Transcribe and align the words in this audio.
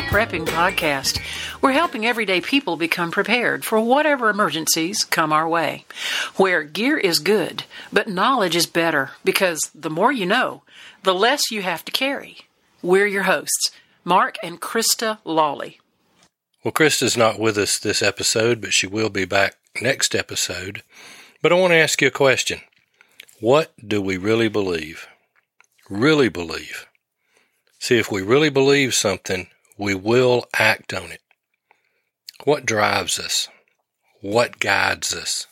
Prepping 0.00 0.46
Podcast. 0.46 1.20
We're 1.60 1.72
helping 1.72 2.06
everyday 2.06 2.40
people 2.40 2.76
become 2.76 3.10
prepared 3.10 3.64
for 3.64 3.80
whatever 3.80 4.30
emergencies 4.30 5.04
come 5.04 5.32
our 5.32 5.48
way. 5.48 5.84
Where 6.36 6.62
gear 6.62 6.96
is 6.96 7.18
good, 7.18 7.64
but 7.92 8.08
knowledge 8.08 8.56
is 8.56 8.66
better 8.66 9.10
because 9.24 9.70
the 9.74 9.90
more 9.90 10.10
you 10.10 10.24
know, 10.24 10.62
the 11.02 11.14
less 11.14 11.50
you 11.50 11.62
have 11.62 11.84
to 11.84 11.92
carry. 11.92 12.38
We're 12.80 13.06
your 13.06 13.24
hosts, 13.24 13.70
Mark 14.04 14.36
and 14.42 14.60
Krista 14.60 15.18
Lawley. 15.24 15.80
Well, 16.64 16.72
Krista's 16.72 17.16
not 17.16 17.38
with 17.38 17.58
us 17.58 17.78
this 17.78 18.02
episode, 18.02 18.60
but 18.60 18.72
she 18.72 18.86
will 18.86 19.10
be 19.10 19.24
back 19.24 19.56
next 19.80 20.14
episode. 20.14 20.82
But 21.42 21.52
I 21.52 21.56
want 21.56 21.72
to 21.72 21.76
ask 21.76 22.00
you 22.00 22.08
a 22.08 22.12
question. 22.12 22.60
What 23.40 23.72
do 23.84 24.00
we 24.00 24.16
really 24.16 24.48
believe? 24.48 25.06
Really 25.90 26.28
believe? 26.28 26.86
See, 27.78 27.98
if 27.98 28.12
we 28.12 28.22
really 28.22 28.48
believe 28.48 28.94
something, 28.94 29.48
we 29.82 29.94
will 29.94 30.46
act 30.56 30.94
on 30.94 31.10
it. 31.10 31.20
What 32.44 32.64
drives 32.64 33.18
us? 33.18 33.48
What 34.20 34.60
guides 34.60 35.12
us? 35.12 35.48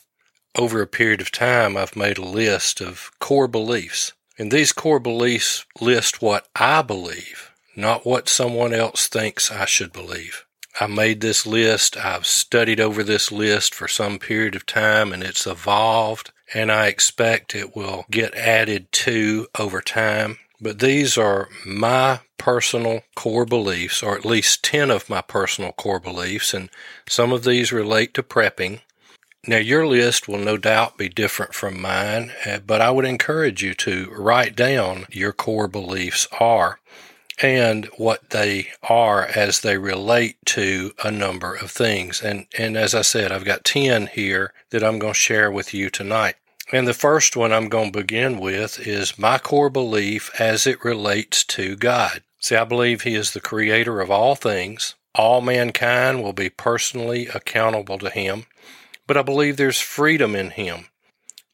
Over 0.57 0.81
a 0.81 0.87
period 0.87 1.19
of 1.19 1.31
time, 1.31 1.75
I've 1.75 1.95
made 1.95 2.17
a 2.17 2.25
list 2.25 2.81
of 2.81 3.11
core 3.19 3.49
beliefs. 3.49 4.13
And 4.37 4.49
these 4.49 4.71
core 4.71 4.99
beliefs 4.99 5.65
list 5.79 6.21
what 6.21 6.47
I 6.55 6.81
believe, 6.81 7.51
not 7.75 8.05
what 8.05 8.29
someone 8.29 8.73
else 8.73 9.07
thinks 9.07 9.51
I 9.51 9.65
should 9.65 9.91
believe. 9.91 10.45
I 10.79 10.87
made 10.87 11.19
this 11.19 11.45
list. 11.45 11.97
I've 11.97 12.25
studied 12.25 12.79
over 12.79 13.03
this 13.03 13.31
list 13.31 13.75
for 13.75 13.89
some 13.89 14.17
period 14.17 14.55
of 14.55 14.65
time 14.65 15.11
and 15.11 15.23
it's 15.23 15.45
evolved 15.45 16.31
and 16.53 16.71
I 16.71 16.87
expect 16.87 17.53
it 17.53 17.75
will 17.75 18.05
get 18.09 18.33
added 18.35 18.91
to 18.93 19.47
over 19.59 19.81
time. 19.81 20.37
But 20.61 20.79
these 20.79 21.17
are 21.17 21.49
my 21.65 22.19
personal 22.37 23.01
core 23.15 23.45
beliefs, 23.45 24.03
or 24.03 24.15
at 24.15 24.25
least 24.25 24.63
10 24.63 24.91
of 24.91 25.09
my 25.09 25.21
personal 25.21 25.71
core 25.71 25.99
beliefs, 25.99 26.53
and 26.53 26.69
some 27.07 27.31
of 27.31 27.43
these 27.43 27.71
relate 27.71 28.13
to 28.13 28.23
prepping. 28.23 28.81
Now, 29.47 29.57
your 29.57 29.87
list 29.87 30.27
will 30.27 30.37
no 30.37 30.57
doubt 30.57 30.97
be 30.97 31.09
different 31.09 31.55
from 31.55 31.81
mine, 31.81 32.31
eh, 32.45 32.59
but 32.65 32.79
I 32.79 32.91
would 32.91 33.05
encourage 33.05 33.63
you 33.63 33.73
to 33.75 34.11
write 34.15 34.55
down 34.55 35.07
your 35.09 35.33
core 35.33 35.67
beliefs 35.67 36.27
are 36.39 36.79
and 37.41 37.85
what 37.97 38.29
they 38.29 38.69
are 38.83 39.25
as 39.25 39.61
they 39.61 39.77
relate 39.77 40.37
to 40.45 40.93
a 41.03 41.09
number 41.09 41.55
of 41.55 41.71
things. 41.71 42.21
And, 42.21 42.45
and 42.55 42.77
as 42.77 42.93
I 42.93 43.01
said, 43.01 43.31
I've 43.31 43.45
got 43.45 43.63
10 43.63 44.07
here 44.07 44.53
that 44.69 44.83
I'm 44.83 44.99
going 44.99 45.13
to 45.13 45.19
share 45.19 45.51
with 45.51 45.73
you 45.73 45.89
tonight. 45.89 46.35
And 46.73 46.87
the 46.87 46.93
first 46.93 47.35
one 47.35 47.51
I'm 47.51 47.67
going 47.67 47.91
to 47.91 47.99
begin 47.99 48.39
with 48.39 48.79
is 48.87 49.19
my 49.19 49.37
core 49.37 49.69
belief 49.69 50.31
as 50.39 50.65
it 50.65 50.83
relates 50.85 51.43
to 51.45 51.75
God. 51.75 52.23
See, 52.39 52.55
I 52.55 52.63
believe 52.63 53.01
He 53.01 53.13
is 53.13 53.31
the 53.31 53.41
creator 53.41 53.99
of 53.99 54.09
all 54.09 54.35
things. 54.35 54.95
All 55.13 55.41
mankind 55.41 56.23
will 56.23 56.31
be 56.31 56.49
personally 56.49 57.27
accountable 57.27 57.97
to 57.99 58.09
Him. 58.09 58.45
But 59.05 59.17
I 59.17 59.21
believe 59.21 59.57
there's 59.57 59.81
freedom 59.81 60.33
in 60.33 60.51
Him. 60.51 60.85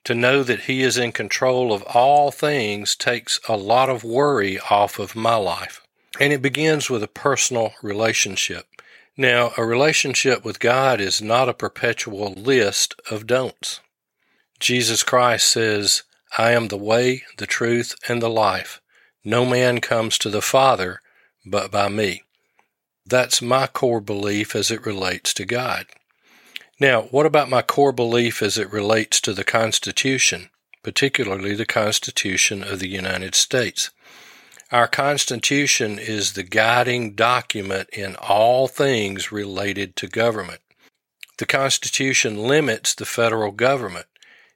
To 0.03 0.13
know 0.13 0.43
that 0.43 0.61
He 0.61 0.83
is 0.83 0.99
in 0.99 1.11
control 1.11 1.73
of 1.73 1.81
all 1.81 2.29
things 2.29 2.95
takes 2.95 3.39
a 3.49 3.57
lot 3.57 3.89
of 3.89 4.03
worry 4.03 4.59
off 4.69 4.99
of 4.99 5.15
my 5.15 5.35
life. 5.35 5.81
And 6.19 6.31
it 6.31 6.43
begins 6.43 6.91
with 6.91 7.01
a 7.01 7.07
personal 7.07 7.73
relationship. 7.81 8.67
Now, 9.17 9.51
a 9.57 9.65
relationship 9.65 10.45
with 10.45 10.59
God 10.59 11.01
is 11.01 11.23
not 11.23 11.49
a 11.49 11.53
perpetual 11.53 12.33
list 12.33 12.93
of 13.09 13.25
don'ts. 13.25 13.79
Jesus 14.59 15.03
Christ 15.03 15.47
says, 15.47 16.03
I 16.37 16.51
am 16.51 16.67
the 16.67 16.77
way, 16.77 17.23
the 17.37 17.47
truth, 17.47 17.95
and 18.07 18.21
the 18.21 18.29
life. 18.29 18.81
No 19.23 19.45
man 19.45 19.81
comes 19.81 20.17
to 20.19 20.29
the 20.29 20.41
Father 20.41 21.01
but 21.45 21.71
by 21.71 21.89
me. 21.89 22.23
That's 23.05 23.41
my 23.41 23.67
core 23.67 24.01
belief 24.01 24.55
as 24.55 24.69
it 24.69 24.85
relates 24.85 25.33
to 25.35 25.45
God. 25.45 25.85
Now, 26.79 27.03
what 27.03 27.25
about 27.25 27.49
my 27.49 27.61
core 27.61 27.93
belief 27.93 28.41
as 28.41 28.57
it 28.57 28.71
relates 28.71 29.21
to 29.21 29.33
the 29.33 29.43
Constitution, 29.43 30.49
particularly 30.83 31.55
the 31.55 31.65
Constitution 31.65 32.63
of 32.63 32.79
the 32.79 32.89
United 32.89 33.33
States? 33.33 33.89
Our 34.71 34.87
Constitution 34.87 35.97
is 35.97 36.33
the 36.33 36.43
guiding 36.43 37.13
document 37.13 37.89
in 37.93 38.17
all 38.17 38.67
things 38.67 39.31
related 39.31 39.95
to 39.95 40.07
government. 40.07 40.59
The 41.37 41.45
Constitution 41.45 42.37
limits 42.37 42.93
the 42.93 43.05
federal 43.05 43.51
government. 43.51 44.07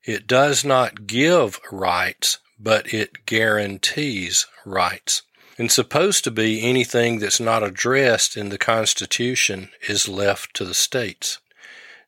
It 0.03 0.25
does 0.25 0.66
not 0.66 1.06
give 1.06 1.59
rights, 1.72 2.39
but 2.59 2.94
it 2.94 3.25
guarantees 3.25 4.47
rights. 4.66 5.22
And 5.57 5.72
supposed 5.72 6.23
to 6.23 6.31
be 6.31 6.63
anything 6.67 7.19
that's 7.19 7.39
not 7.39 7.62
addressed 7.62 8.35
in 8.35 8.50
the 8.50 8.57
Constitution 8.57 9.69
is 9.88 10.07
left 10.07 10.56
to 10.56 10.66
the 10.66 10.73
states. 10.73 11.38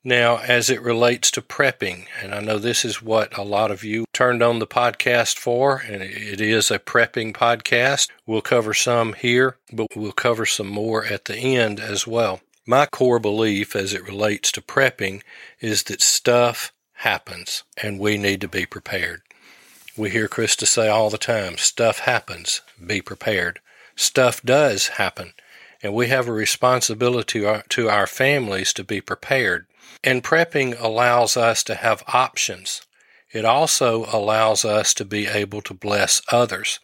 Now, 0.03 0.37
as 0.37 0.69
it 0.69 0.81
relates 0.81 1.31
to 1.31 1.41
prepping, 1.41 2.07
and 2.21 2.33
I 2.33 2.41
know 2.41 2.57
this 2.57 2.83
is 2.83 3.01
what 3.01 3.37
a 3.37 3.43
lot 3.43 3.71
of 3.71 3.83
you 3.83 4.05
turned 4.11 4.43
on 4.43 4.59
the 4.59 4.67
podcast 4.67 5.37
for, 5.37 5.77
and 5.77 6.03
it 6.03 6.41
is 6.41 6.69
a 6.69 6.79
prepping 6.79 7.31
podcast. 7.33 8.09
We'll 8.25 8.41
cover 8.41 8.73
some 8.73 9.13
here, 9.13 9.57
but 9.71 9.87
we'll 9.95 10.11
cover 10.11 10.45
some 10.45 10.67
more 10.67 11.05
at 11.05 11.25
the 11.25 11.37
end 11.37 11.79
as 11.79 12.05
well. 12.05 12.41
My 12.65 12.85
core 12.85 13.19
belief 13.19 13.75
as 13.75 13.93
it 13.93 14.03
relates 14.03 14.51
to 14.53 14.61
prepping 14.61 15.21
is 15.61 15.83
that 15.83 16.01
stuff 16.01 16.73
happens 17.03 17.63
and 17.81 17.99
we 17.99 18.17
need 18.17 18.41
to 18.41 18.47
be 18.47 18.65
prepared. 18.65 19.21
We 19.95 20.09
hear 20.09 20.27
Krista 20.27 20.65
say 20.65 20.89
all 20.89 21.09
the 21.09 21.17
time, 21.17 21.57
stuff 21.57 21.99
happens, 21.99 22.61
be 22.83 23.01
prepared. 23.01 23.59
Stuff 23.95 24.41
does 24.41 24.87
happen, 24.87 25.33
and 25.83 25.93
we 25.93 26.07
have 26.07 26.27
a 26.27 26.33
responsibility 26.33 27.41
to 27.41 27.47
our, 27.47 27.63
to 27.69 27.89
our 27.89 28.07
families 28.07 28.73
to 28.73 28.83
be 28.83 29.01
prepared. 29.01 29.67
And 30.03 30.23
prepping 30.23 30.79
allows 30.81 31.37
us 31.37 31.63
to 31.65 31.75
have 31.75 32.03
options. 32.07 32.81
It 33.31 33.45
also 33.45 34.05
allows 34.11 34.65
us 34.65 34.93
to 34.95 35.05
be 35.05 35.27
able 35.27 35.61
to 35.63 35.73
bless 35.73 36.21
others. 36.31 36.79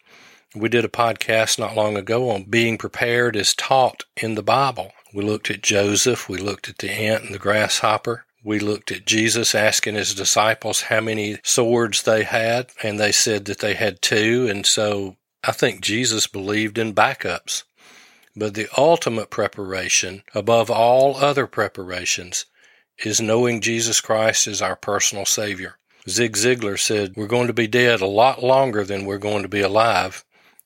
We 0.56 0.69
did 0.69 0.85
a 0.85 0.90
podcast 0.90 1.58
not 1.58 1.75
long 1.75 1.96
ago 1.96 2.29
on 2.29 2.44
being 2.44 2.78
prepared 2.78 3.35
is 3.35 3.53
taught 3.53 4.03
in 4.18 4.35
the 4.35 4.44
Bible. 4.44 4.91
We 5.13 5.24
looked 5.24 5.50
at 5.50 5.63
Joseph, 5.63 6.29
we 6.29 6.38
looked 6.38 6.69
at 6.69 6.78
the 6.78 6.91
ant 6.91 7.24
and 7.24 7.34
the 7.34 7.40
grasshopper, 7.40 8.25
we 8.44 8.60
looked 8.60 8.92
at 8.92 9.06
Jesus 9.06 9.54
asking 9.54 9.96
his 9.96 10.14
disciples 10.14 10.84
how 10.84 11.02
many 11.02 11.38
swords 11.44 12.04
they 12.04 12.24
had, 12.24 12.70
and 12.82 13.00
they 13.00 13.12
said 13.12 13.46
that 13.46 13.60
they 13.60 13.74
had 13.74 14.02
two. 14.02 14.48
And 14.50 14.66
so 14.66 15.18
I 15.44 15.52
think 15.52 15.82
Jesus 15.82 16.28
believed 16.28 16.78
in 16.78 16.94
backups. 16.94 17.64
But 18.36 18.54
the 18.54 18.70
ultimate 18.78 19.30
preparation, 19.30 20.24
above 20.34 20.72
all 20.72 21.18
other 21.18 21.48
preparations, 21.48 22.46
is 23.04 23.20
knowing 23.20 23.60
Jesus 23.62 24.00
Christ 24.00 24.48
as 24.48 24.62
our 24.62 24.76
personal 24.76 25.26
Savior. 25.26 25.78
Zig 26.08 26.34
Ziglar 26.34 26.80
said, 26.80 27.14
We're 27.16 27.28
going 27.28 27.48
to 27.48 27.54
be 27.54 27.68
dead 27.68 28.02
a 28.02 28.08
lot 28.08 28.42
longer 28.42 28.86
than 28.86 29.06
we're 29.06 29.18
going 29.18 29.44
to 29.44 29.50
be 29.50 29.62
alive. 29.62 30.24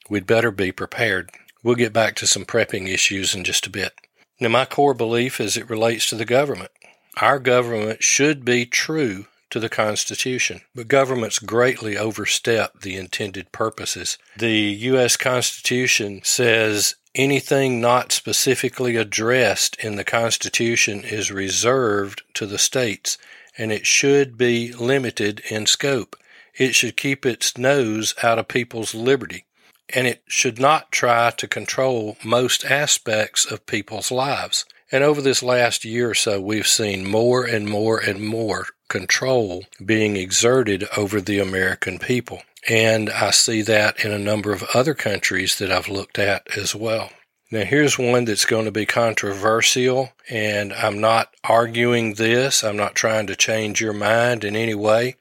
We'd 0.10 0.28
better 0.28 0.52
be 0.52 0.72
prepared. 0.72 1.32
We'll 1.64 1.76
get 1.76 1.94
back 1.94 2.16
to 2.16 2.28
some 2.28 2.46
prepping 2.46 2.88
issues 2.88 3.34
in 3.34 3.44
just 3.44 3.66
a 3.66 3.72
bit. 3.72 3.94
Now, 4.40 4.50
my 4.50 4.66
core 4.66 4.94
belief 4.94 5.40
as 5.40 5.58
it 5.58 5.70
relates 5.70 6.10
to 6.10 6.16
the 6.16 6.26
government 6.26 6.72
our 7.18 7.40
government 7.40 8.04
should 8.04 8.44
be 8.44 8.66
true 8.66 9.26
to 9.50 9.60
the 9.60 9.70
Constitution, 9.70 10.62
but 10.74 10.88
governments 10.88 11.38
greatly 11.38 11.96
overstep 11.96 12.82
the 12.82 12.96
intended 12.96 13.52
purposes. 13.52 14.18
The 14.38 14.58
U.S. 14.92 15.16
Constitution 15.16 16.22
says 16.24 16.96
anything 17.14 17.80
not 17.80 18.12
specifically 18.12 18.96
addressed 18.96 19.76
in 19.84 19.96
the 19.96 20.04
Constitution 20.04 21.04
is 21.04 21.32
reserved 21.32 22.24
to 22.34 22.48
the 22.48 22.58
states, 22.58 23.20
and 23.56 23.72
it 23.72 23.86
should 23.86 24.38
be 24.38 24.74
limited 24.74 25.42
in 25.52 25.68
scope. 25.68 26.16
It 26.56 26.74
should 26.74 26.98
keep 26.98 27.26
its 27.26 27.56
nose 27.56 28.16
out 28.24 28.40
of 28.40 28.48
people's 28.48 28.96
liberty, 28.96 29.46
and 29.94 30.08
it 30.08 30.24
should 30.28 30.60
not 30.60 30.92
try 30.92 31.32
to 31.32 31.48
control 31.48 32.18
most 32.24 32.66
aspects 32.66 33.46
of 33.46 33.68
people's 33.68 34.12
lives. 34.12 34.66
And 34.94 35.04
over 35.04 35.24
this 35.24 35.42
last 35.42 35.84
year 35.84 36.12
or 36.12 36.14
so, 36.14 36.40
we've 36.40 36.68
seen 36.68 37.04
more 37.04 37.46
and 37.46 37.68
more 37.68 37.98
and 37.98 38.24
more 38.24 38.68
control 38.90 39.64
being 39.84 40.16
exerted 40.18 40.86
over 40.96 41.20
the 41.20 41.40
American 41.40 41.98
people. 41.98 42.44
And 42.70 43.10
I 43.10 43.32
see 43.32 43.64
that 43.64 44.06
in 44.06 44.12
a 44.12 44.20
number 44.20 44.54
of 44.54 44.62
other 44.76 44.94
countries 44.94 45.58
that 45.58 45.72
I've 45.72 45.90
looked 45.90 46.20
at 46.20 46.48
as 46.56 46.76
well. 46.76 47.10
Now, 47.50 47.64
here's 47.66 47.98
one 47.98 48.26
that's 48.26 48.46
going 48.46 48.66
to 48.66 48.72
be 48.72 48.86
controversial, 48.86 50.12
and 50.30 50.72
I'm 50.74 51.02
not 51.02 51.34
arguing 51.44 52.14
this. 52.14 52.64
I'm 52.64 52.78
not 52.78 52.94
trying 52.94 53.26
to 53.28 53.36
change 53.36 53.82
your 53.82 53.94
mind 53.94 54.44
in 54.44 54.56
any 54.56 54.76
way. 54.76 55.16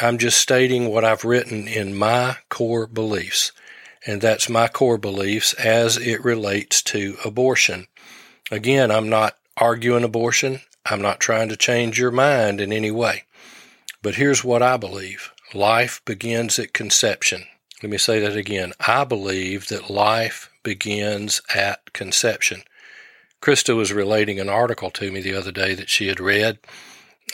I'm 0.00 0.16
just 0.16 0.38
stating 0.38 0.88
what 0.88 1.04
I've 1.04 1.26
written 1.26 1.68
in 1.68 1.94
my 1.94 2.38
core 2.48 2.86
beliefs, 2.86 3.52
and 4.06 4.22
that's 4.22 4.48
my 4.48 4.66
core 4.66 4.98
beliefs 4.98 5.52
as 5.54 5.98
it 5.98 6.24
relates 6.24 6.80
to 6.84 7.18
abortion. 7.22 7.86
Again, 8.50 8.90
I'm 8.90 9.08
not 9.08 9.36
arguing 9.56 10.02
abortion. 10.02 10.60
I'm 10.84 11.00
not 11.00 11.20
trying 11.20 11.48
to 11.50 11.56
change 11.56 11.98
your 11.98 12.10
mind 12.10 12.60
in 12.60 12.72
any 12.72 12.90
way. 12.90 13.24
But 14.02 14.16
here's 14.16 14.42
what 14.42 14.62
I 14.62 14.76
believe 14.76 15.32
life 15.54 16.00
begins 16.04 16.58
at 16.58 16.72
conception. 16.72 17.44
Let 17.82 17.90
me 17.90 17.98
say 17.98 18.18
that 18.20 18.36
again. 18.36 18.72
I 18.86 19.04
believe 19.04 19.68
that 19.68 19.90
life 19.90 20.50
begins 20.62 21.42
at 21.54 21.92
conception. 21.92 22.62
Krista 23.40 23.74
was 23.76 23.92
relating 23.92 24.38
an 24.38 24.48
article 24.48 24.90
to 24.90 25.10
me 25.10 25.20
the 25.20 25.34
other 25.34 25.52
day 25.52 25.74
that 25.74 25.88
she 25.88 26.08
had 26.08 26.20
read, 26.20 26.58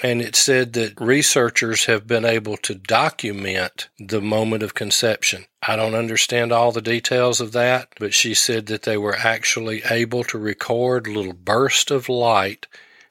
and 0.03 0.21
it 0.21 0.37
said 0.37 0.75
that 0.75 1.01
researchers 1.01 1.87
have 1.87 2.07
been 2.07 2.25
able 2.25 2.57
to 2.59 2.75
document 2.75 3.89
the 3.99 4.21
moment 4.21 4.63
of 4.63 4.75
conception. 4.75 5.47
I 5.67 5.77
don't 5.77 5.95
understand 5.95 6.53
all 6.53 6.73
the 6.73 6.83
details 6.83 7.41
of 7.41 7.53
that, 7.53 7.89
but 7.99 8.13
she 8.13 8.35
said 8.35 8.67
that 8.67 8.83
they 8.83 8.97
were 8.97 9.17
actually 9.17 9.83
able 9.89 10.23
to 10.25 10.39
record 10.39 11.07
little 11.07 11.33
bursts 11.33 11.91
of 11.91 12.09
light 12.09 12.67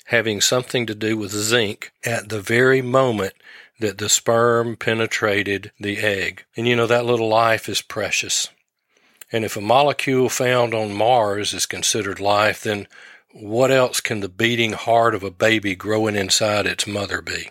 having 0.06 0.40
something 0.40 0.86
to 0.86 0.94
do 0.94 1.18
with 1.18 1.32
zinc 1.32 1.92
at 2.06 2.30
the 2.30 2.40
very 2.40 2.82
moment 2.82 3.34
that 3.80 3.98
the 3.98 4.10
sperm 4.10 4.76
penetrated 4.76 5.72
the 5.80 5.98
egg. 5.98 6.46
And 6.56 6.68
you 6.68 6.76
know, 6.76 6.88
that 6.88 7.06
little 7.06 7.28
life 7.28 7.68
is 7.68 7.82
precious. 7.82 8.50
And 9.32 9.44
if 9.44 9.58
a 9.58 9.62
molecule 9.62 10.30
found 10.30 10.74
on 10.74 10.94
Mars 10.94 11.54
is 11.54 11.66
considered 11.66 12.20
life, 12.20 12.62
then 12.62 12.88
what 13.38 13.70
else 13.70 14.00
can 14.00 14.22
the 14.22 14.30
beating 14.30 14.72
heart 14.72 15.14
of 15.14 15.22
a 15.22 15.30
baby 15.30 15.76
growing 15.76 16.16
inside 16.16 16.66
its 16.66 16.88
mother 16.88 17.22
be? 17.22 17.50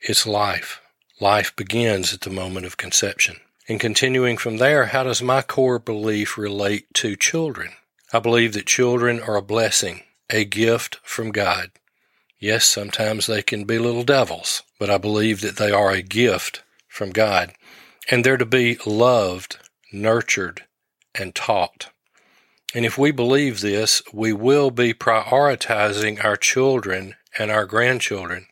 It's 0.00 0.24
life. 0.24 0.80
Life 1.20 1.56
begins 1.56 2.14
at 2.14 2.20
the 2.20 2.30
moment 2.30 2.64
of 2.64 2.76
conception. 2.76 3.38
And 3.68 3.80
continuing 3.80 4.36
from 4.36 4.58
there, 4.58 4.86
how 4.86 5.02
does 5.02 5.20
my 5.20 5.42
core 5.42 5.80
belief 5.80 6.38
relate 6.38 6.94
to 6.94 7.16
children? 7.16 7.72
I 8.12 8.20
believe 8.20 8.52
that 8.52 8.66
children 8.66 9.20
are 9.20 9.34
a 9.34 9.42
blessing, 9.42 10.02
a 10.30 10.44
gift 10.44 11.00
from 11.02 11.32
God. 11.32 11.72
Yes, 12.38 12.64
sometimes 12.64 13.26
they 13.26 13.42
can 13.42 13.64
be 13.64 13.80
little 13.80 14.04
devils, 14.04 14.62
but 14.78 14.90
I 14.90 14.98
believe 14.98 15.40
that 15.40 15.56
they 15.56 15.72
are 15.72 15.90
a 15.90 16.02
gift 16.02 16.62
from 16.86 17.10
God. 17.10 17.52
And 18.08 18.22
they're 18.22 18.36
to 18.36 18.46
be 18.46 18.78
loved, 18.86 19.58
nurtured, 19.92 20.62
and 21.16 21.34
taught. 21.34 21.90
And 22.74 22.84
if 22.84 22.98
we 22.98 23.10
believe 23.10 23.60
this, 23.60 24.02
we 24.12 24.32
will 24.32 24.70
be 24.70 24.92
prioritizing 24.92 26.22
our 26.24 26.36
children 26.36 27.14
and 27.38 27.50
our 27.50 27.64
grandchildren. 27.64 28.46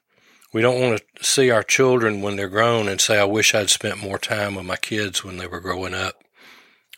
We 0.53 0.63
don't 0.63 0.81
want 0.81 1.03
to 1.17 1.25
see 1.25 1.51
our 1.51 1.65
children 1.65 2.23
when 2.23 2.37
they're 2.37 2.49
grown 2.49 2.87
and 2.89 3.01
say, 3.01 3.19
I 3.19 3.25
wish 3.25 3.55
I'd 3.55 3.71
spent 3.71 4.03
more 4.03 4.19
time 4.19 4.55
with 4.55 4.65
my 4.65 4.77
kids 4.77 5.25
when 5.25 5.37
they 5.37 5.49
were 5.49 5.61
growing 5.61 5.95
up. 5.95 6.23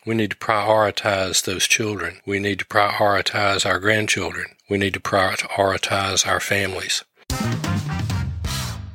We 0.05 0.15
need 0.15 0.31
to 0.31 0.37
prioritize 0.37 1.43
those 1.45 1.67
children. 1.67 2.21
We 2.27 2.39
need 2.39 2.59
to 2.61 2.65
prioritize 2.67 3.65
our 3.65 3.81
grandchildren. 3.81 4.47
We 4.69 4.79
need 4.79 4.95
to 4.95 5.01
prioritize 5.01 6.27
our 6.27 6.39
families. 6.39 7.03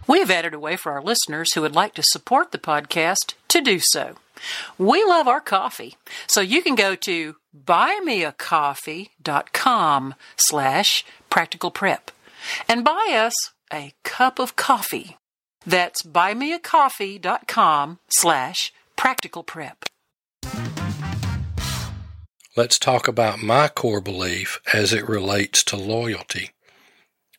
We 0.07 0.19
have 0.19 0.31
added 0.31 0.53
a 0.53 0.59
way 0.59 0.77
for 0.77 0.91
our 0.91 1.01
listeners 1.01 1.53
who 1.53 1.61
would 1.61 1.75
like 1.75 1.95
to 1.95 2.03
support 2.03 2.51
the 2.51 2.57
podcast 2.57 3.33
to 3.47 3.61
do 3.61 3.79
so. 3.79 4.15
We 4.77 5.03
love 5.03 5.27
our 5.27 5.41
coffee, 5.41 5.95
so 6.27 6.41
you 6.41 6.61
can 6.61 6.75
go 6.75 6.95
to 6.95 7.35
buymeacoffee.com 7.55 10.15
slash 10.37 11.05
practical 11.29 11.71
prep 11.71 12.11
and 12.67 12.83
buy 12.83 13.13
us 13.13 13.35
a 13.71 13.93
cup 14.03 14.39
of 14.39 14.55
coffee. 14.55 15.17
That's 15.65 16.03
buymeacoffee.com 16.03 17.99
slash 18.09 18.73
practical 18.95 19.43
prep. 19.43 19.85
Let's 22.57 22.77
talk 22.77 23.07
about 23.07 23.41
my 23.41 23.69
core 23.69 24.01
belief 24.01 24.59
as 24.73 24.91
it 24.91 25.07
relates 25.07 25.63
to 25.65 25.77
loyalty. 25.77 26.49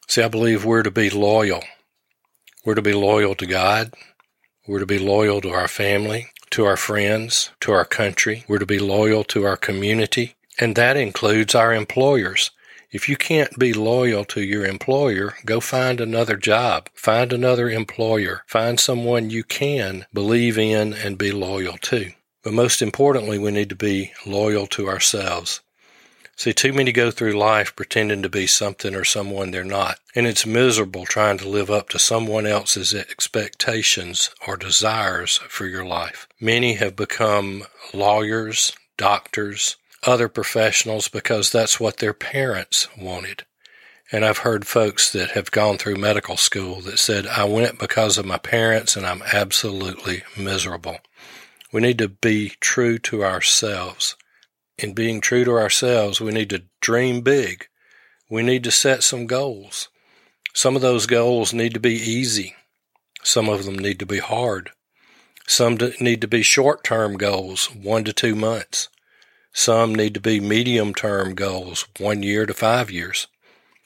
See, 0.09 0.23
I 0.23 0.29
believe 0.29 0.65
we're 0.65 0.83
to 0.83 0.91
be 0.91 1.11
loyal. 1.11 1.63
We're 2.65 2.77
to 2.77 2.83
be 2.83 2.95
loyal 2.95 3.35
to 3.35 3.47
God. 3.47 3.93
We're 4.67 4.79
to 4.79 4.87
be 4.87 4.99
loyal 4.99 5.43
to 5.43 5.51
our 5.51 5.69
family 5.69 6.29
to 6.53 6.65
our 6.65 6.77
friends, 6.77 7.51
to 7.61 7.73
our 7.73 7.85
country. 7.85 8.45
We're 8.47 8.59
to 8.59 8.67
be 8.67 8.79
loyal 8.79 9.25
to 9.25 9.45
our 9.45 9.57
community, 9.57 10.37
and 10.59 10.77
that 10.77 10.97
includes 10.97 11.55
our 11.55 11.75
employers. 11.75 12.51
If 12.91 13.09
you 13.09 13.17
can't 13.17 13.59
be 13.59 13.73
loyal 13.73 14.27
to 14.27 14.43
your 14.43 14.67
employer, 14.67 15.35
go 15.47 15.61
find 15.61 15.99
another 15.99 16.37
job. 16.37 16.91
Find 16.95 17.33
another 17.33 17.71
employer. 17.71 18.43
Find 18.47 18.79
someone 18.79 19.31
you 19.31 19.45
can 19.45 20.05
believe 20.13 20.59
in 20.59 20.93
and 20.93 21.17
be 21.17 21.33
loyal 21.33 21.79
to. 21.79 22.13
But 22.43 22.53
most 22.53 22.83
importantly, 22.83 23.39
we 23.39 23.51
need 23.51 23.71
to 23.71 23.77
be 23.77 24.13
loyal 24.27 24.67
to 24.69 24.89
ourselves. 24.89 25.61
See, 26.43 26.53
too 26.53 26.73
many 26.73 26.91
go 26.91 27.13
through 27.13 27.39
life 27.39 27.77
pretending 27.77 28.21
to 28.23 28.29
be 28.29 28.49
something 28.49 28.97
or 28.97 29.05
someone 29.05 29.53
they're 29.53 29.63
not, 29.63 30.01
and 30.13 30.27
it's 30.27 30.45
miserable 30.45 31.07
trying 31.07 31.39
to 31.39 31.49
live 31.49 31.71
up 31.71 31.89
to 31.91 32.01
someone 32.01 32.47
else's 32.47 32.93
expectations 32.93 34.29
or 34.45 34.57
desires 34.57 35.37
for 35.49 35.67
your 35.67 35.85
life. 35.85 36.27
Many 36.41 36.73
have 36.73 36.97
become 36.97 37.63
lawyers, 37.95 38.73
doctors, 38.97 39.77
other 40.03 40.27
professionals 40.27 41.07
because 41.07 41.53
that's 41.53 41.79
what 41.79 41.99
their 41.99 42.13
parents 42.13 42.89
wanted. 42.99 43.45
And 44.11 44.25
I've 44.25 44.39
heard 44.39 44.67
folks 44.67 45.13
that 45.13 45.31
have 45.31 45.53
gone 45.53 45.79
through 45.79 45.95
medical 45.95 46.37
school 46.37 46.81
that 46.81 46.99
said, 46.99 47.29
I 47.29 47.45
went 47.45 47.79
because 47.79 48.19
of 48.19 48.27
my 48.27 48.39
parents 48.39 48.97
and 48.97 49.07
I'm 49.07 49.23
absolutely 49.33 50.25
miserable. 50.37 50.99
We 51.73 51.83
need 51.83 51.99
to 51.99 52.09
be 52.09 52.55
true 52.59 52.99
to 52.99 53.25
ourselves 53.25 54.17
in 54.79 54.95
being 54.95 55.21
true 55.21 55.45
to 55.45 55.53
ourselves, 55.53 56.21
we 56.21 56.33
need 56.33 56.51
to 56.51 56.65
dream 56.81 57.21
big. 57.21 57.67
We 58.29 58.43
need 58.43 58.65
to 58.65 58.71
set 58.71 59.03
some 59.03 59.27
goals. 59.27 59.89
Some 60.55 60.77
of 60.77 60.83
those 60.83 61.07
goals 61.07 61.53
need 61.53 61.75
to 61.75 61.81
be 61.81 61.95
easy. 61.95 62.55
Some 63.23 63.49
of 63.49 63.65
them 63.65 63.79
need 63.79 63.99
to 64.01 64.07
be 64.07 64.19
hard. 64.19 64.71
Some 65.47 65.79
need 66.01 66.21
to 66.21 66.29
be 66.29 66.43
short 66.43 66.85
term 66.85 67.17
goals, 67.17 67.67
one 67.67 68.05
to 68.05 68.13
two 68.13 68.35
months. 68.35 68.89
Some 69.53 69.95
need 69.95 70.15
to 70.15 70.21
be 70.21 70.41
medium 70.41 70.95
term 70.95 71.35
goals, 71.35 71.87
one 71.99 72.23
year 72.23 72.47
to 72.47 72.55
five 72.55 72.91
years. 72.91 73.27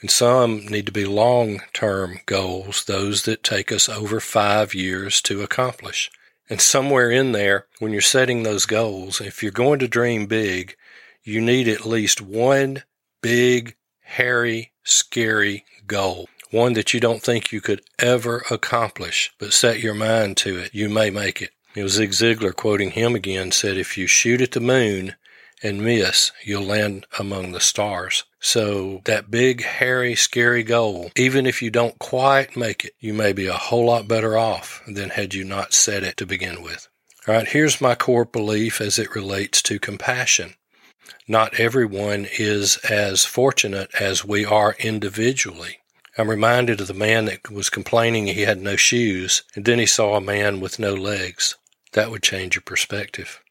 And 0.01 0.11
some 0.11 0.67
need 0.67 0.87
to 0.87 0.93
be 0.93 1.05
long 1.05 1.63
term 1.73 2.21
goals, 2.27 2.85
those 2.85 3.23
that 3.23 3.43
take 3.43 3.73
us 3.73 3.89
over 3.89 4.21
five 4.21 4.75
years 4.75 5.21
to 5.23 5.43
accomplish. 5.43 6.11
And 6.49 6.61
somewhere 6.61 7.11
in 7.11 7.33
there, 7.33 7.67
when 7.81 7.93
you're 7.93 8.01
setting 8.01 8.43
those 8.43 8.67
goals, 8.67 9.21
if 9.21 9.43
you're 9.43 9.53
going 9.53 9.81
to 9.81 9.89
dream 9.89 10.27
big, 10.27 10.77
you 11.25 11.41
need 11.41 11.67
at 11.67 11.87
least 11.87 12.21
one 12.21 12.85
big, 13.21 13.75
hairy, 14.03 14.73
scary 14.85 15.65
goal. 15.87 16.29
One 16.53 16.75
that 16.75 16.95
you 16.95 17.01
don't 17.01 17.23
think 17.23 17.51
you 17.51 17.61
could 17.61 17.83
ever 17.99 18.45
accomplish, 18.51 19.33
but 19.39 19.53
set 19.53 19.81
your 19.81 19.95
mind 19.95 20.37
to 20.39 20.59
it. 20.59 20.73
You 20.73 20.89
may 20.89 21.11
make 21.11 21.43
it. 21.43 21.51
It 21.75 21.83
was 21.83 21.95
Zig 21.95 22.11
Ziglar 22.11 22.55
quoting 22.55 22.93
him 22.93 23.15
again 23.17 23.51
said, 23.51 23.77
if 23.77 23.99
you 23.99 24.07
shoot 24.07 24.41
at 24.41 24.53
the 24.53 24.61
moon 24.61 25.17
and 25.63 25.83
miss, 25.83 26.31
you'll 26.45 26.63
land 26.63 27.07
among 27.19 27.51
the 27.51 27.61
stars. 27.61 28.25
So 28.47 29.03
that 29.07 29.29
big, 29.29 29.65
hairy, 29.65 30.15
scary 30.15 30.63
goal, 30.63 31.11
even 31.17 31.47
if 31.47 31.63
you 31.63 31.69
don't 31.69 31.99
quite 31.99 32.57
make 32.57 32.85
it, 32.85 32.93
you 33.01 33.13
may 33.13 33.33
be 33.33 33.49
a 33.49 33.53
whole 33.55 33.87
lot 33.87 34.07
better 34.07 34.39
off 34.39 34.85
than 34.87 35.11
had 35.11 35.35
you 35.35 35.43
not 35.43 35.75
set 35.75 36.05
it 36.05 36.17
to 36.19 36.27
begin 36.27 36.63
with. 36.63 36.87
All 37.27 37.35
right, 37.35 37.49
here's 37.49 37.81
my 37.81 37.97
core 37.97 38.25
belief 38.25 38.81
as 38.81 39.01
it 39.01 39.17
relates 39.17 39.61
to 39.63 39.81
compassion. 39.81 40.55
Not 41.27 41.59
everyone 41.59 42.29
is 42.39 42.77
as 42.89 43.25
fortunate 43.25 43.91
as 43.99 44.25
we 44.25 44.45
are 44.45 44.77
individually. 44.79 45.81
I'm 46.17 46.31
reminded 46.31 46.81
of 46.81 46.87
the 46.87 46.95
man 46.95 47.25
that 47.25 47.51
was 47.51 47.69
complaining 47.69 48.29
he 48.29 48.43
had 48.43 48.61
no 48.61 48.77
shoes, 48.77 49.43
and 49.57 49.65
then 49.65 49.81
he 49.81 49.87
saw 49.87 50.15
a 50.15 50.21
man 50.21 50.61
with 50.61 50.79
no 50.79 50.95
legs. 50.95 51.57
That 51.95 52.13
would 52.13 52.23
change 52.23 52.55
your 52.55 52.63
perspective. 52.63 53.43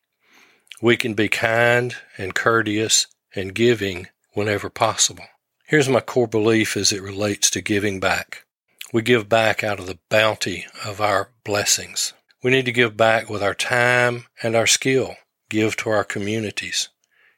We 0.82 0.96
can 0.96 1.16
be 1.16 1.28
kind 1.28 1.98
and 2.18 2.34
courteous 2.34 3.08
and 3.36 3.54
giving 3.54 4.08
whenever 4.36 4.70
possible. 4.70 5.25
Here's 5.65 5.89
my 5.89 6.01
core 6.01 6.27
belief 6.27 6.77
as 6.77 6.92
it 6.92 7.01
relates 7.01 7.50
to 7.50 7.62
giving 7.62 8.00
back. 8.00 8.46
We 8.94 9.01
give 9.01 9.27
back 9.27 9.63
out 9.63 9.80
of 9.80 9.88
the 9.88 9.98
bounty 10.10 10.68
of 10.86 11.01
our 11.01 11.32
blessings. 11.44 12.13
We 12.44 12.51
need 12.51 12.65
to 12.65 12.72
give 12.72 12.96
back 12.96 13.30
with 13.32 13.42
our 13.42 13.56
time 13.56 14.25
and 14.44 14.56
our 14.56 14.68
skill. 14.68 15.15
Give 15.50 15.75
to 15.77 15.89
our 15.89 16.04
communities. 16.04 16.89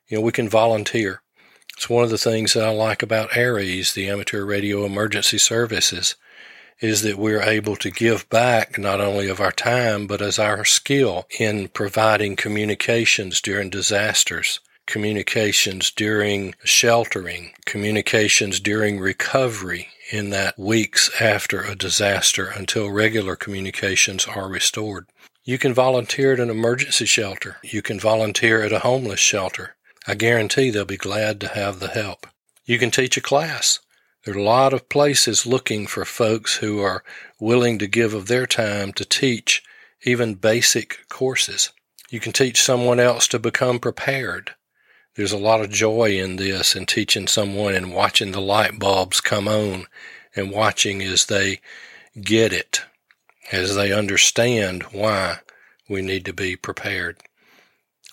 You 0.09 0.17
know, 0.17 0.21
we 0.21 0.33
can 0.33 0.49
volunteer. 0.49 1.21
It's 1.77 1.89
one 1.89 2.03
of 2.03 2.09
the 2.09 2.17
things 2.17 2.53
that 2.53 2.65
I 2.65 2.71
like 2.71 3.01
about 3.01 3.37
ARES, 3.37 3.93
the 3.93 4.09
Amateur 4.09 4.43
Radio 4.43 4.83
Emergency 4.83 5.37
Services, 5.37 6.15
is 6.81 7.01
that 7.03 7.17
we're 7.17 7.41
able 7.41 7.75
to 7.77 7.89
give 7.89 8.29
back 8.29 8.77
not 8.77 8.99
only 8.99 9.29
of 9.29 9.39
our 9.39 9.51
time, 9.51 10.07
but 10.07 10.21
as 10.21 10.37
our 10.37 10.65
skill 10.65 11.27
in 11.39 11.69
providing 11.69 12.35
communications 12.35 13.39
during 13.39 13.69
disasters 13.69 14.59
communications 14.87 15.91
during 15.91 16.55
sheltering, 16.63 17.51
communications 17.65 18.59
during 18.59 18.99
recovery 18.99 19.89
in 20.11 20.29
that 20.31 20.57
weeks 20.57 21.11
after 21.21 21.61
a 21.61 21.75
disaster 21.75 22.47
until 22.47 22.89
regular 22.89 23.35
communications 23.35 24.25
are 24.25 24.47
restored. 24.47 25.05
You 25.43 25.57
can 25.57 25.73
volunteer 25.73 26.33
at 26.33 26.39
an 26.39 26.49
emergency 26.49 27.05
shelter. 27.05 27.57
You 27.63 27.81
can 27.81 27.99
volunteer 27.99 28.63
at 28.63 28.73
a 28.73 28.79
homeless 28.79 29.19
shelter. 29.19 29.75
I 30.07 30.15
guarantee 30.15 30.69
they'll 30.69 30.85
be 30.85 30.97
glad 30.97 31.39
to 31.41 31.49
have 31.49 31.79
the 31.79 31.89
help. 31.89 32.27
You 32.65 32.79
can 32.79 32.91
teach 32.91 33.17
a 33.17 33.21
class. 33.21 33.79
There 34.23 34.35
are 34.35 34.39
a 34.39 34.43
lot 34.43 34.73
of 34.73 34.89
places 34.89 35.45
looking 35.45 35.87
for 35.87 36.03
folks 36.03 36.57
who 36.57 36.79
are 36.81 37.03
willing 37.39 37.79
to 37.79 37.87
give 37.87 38.13
of 38.13 38.27
their 38.27 38.45
time 38.45 38.91
to 38.93 39.05
teach 39.05 39.63
even 40.03 40.35
basic 40.35 41.07
courses. 41.09 41.71
You 42.09 42.19
can 42.19 42.31
teach 42.31 42.61
someone 42.61 42.99
else 42.99 43.27
to 43.29 43.39
become 43.39 43.79
prepared. 43.79 44.55
There's 45.17 45.31
a 45.31 45.37
lot 45.37 45.61
of 45.61 45.71
joy 45.71 46.11
in 46.11 46.35
this 46.35 46.75
and 46.75 46.87
teaching 46.87 47.25
someone 47.25 47.73
and 47.73 47.91
watching 47.91 48.33
the 48.33 48.39
light 48.39 48.77
bulbs 48.77 49.19
come 49.19 49.47
on 49.47 49.87
and 50.35 50.51
watching 50.51 51.01
as 51.01 51.25
they 51.25 51.59
get 52.21 52.53
it, 52.53 52.83
as 53.51 53.73
they 53.73 53.91
understand 53.91 54.83
why 54.83 55.39
we 55.89 56.03
need 56.03 56.23
to 56.25 56.33
be 56.33 56.55
prepared. 56.55 57.17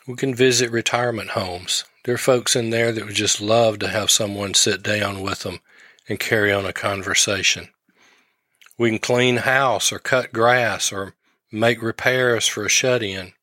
We 0.08 0.16
can 0.16 0.34
visit 0.34 0.70
retirement 0.70 1.30
homes. 1.30 1.84
There 2.04 2.14
are 2.14 2.18
folks 2.18 2.56
in 2.56 2.70
there 2.70 2.90
that 2.90 3.04
would 3.04 3.14
just 3.14 3.38
love 3.38 3.78
to 3.80 3.88
have 3.88 4.10
someone 4.10 4.54
sit 4.54 4.82
down 4.82 5.20
with 5.20 5.40
them 5.40 5.60
and 6.08 6.18
carry 6.18 6.50
on 6.50 6.64
a 6.64 6.72
conversation. 6.72 7.68
We 8.78 8.88
can 8.88 8.98
clean 8.98 9.36
house 9.36 9.92
or 9.92 9.98
cut 9.98 10.32
grass 10.32 10.90
or 10.90 11.14
make 11.52 11.82
repairs 11.82 12.46
for 12.46 12.64
a 12.64 12.70
shut 12.70 13.02
in. 13.02 13.33